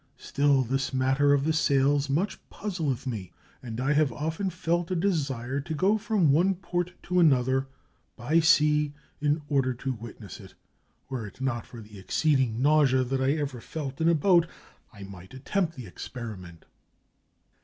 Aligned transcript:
Still, 0.17 0.63
this 0.63 0.95
matter 0.95 1.31
of 1.31 1.43
the 1.43 1.53
sails 1.53 2.09
much 2.09 2.39
puzzleth 2.49 3.05
me, 3.05 3.31
and 3.61 3.79
I 3.79 3.93
have 3.93 4.11
often 4.11 4.49
felt 4.49 4.89
a 4.89 4.95
desire 4.95 5.61
to 5.61 5.75
go 5.75 5.99
from 5.99 6.31
one 6.31 6.55
port 6.55 6.93
to 7.03 7.19
another, 7.19 7.67
by 8.15 8.39
sea, 8.39 8.95
in 9.21 9.43
order 9.47 9.75
to 9.75 9.93
witness 9.93 10.39
it. 10.39 10.55
Were 11.07 11.27
it 11.27 11.39
not 11.39 11.67
for 11.67 11.81
the 11.81 11.99
exceeding 11.99 12.63
nausea 12.63 13.03
that 13.03 13.21
I 13.21 13.33
ever 13.33 13.61
felt 13.61 14.01
in 14.01 14.09
a 14.09 14.15
boat, 14.15 14.47
I 14.91 15.03
might 15.03 15.35
attempt 15.35 15.75
the 15.75 15.85
experiment." 15.85 16.65